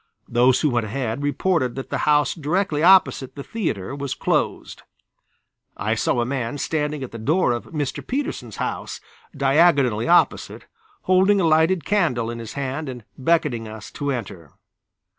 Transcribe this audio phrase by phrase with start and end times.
[0.27, 4.81] Those who went ahead reported that the house directly opposite the theatre was closed.
[5.77, 8.07] I saw a man standing at the door of Mr.
[8.07, 8.99] Petersen's house,
[9.37, 10.65] diagonally opposite,
[11.03, 14.53] holding a lighted candle in his hand and beckoning us to enter.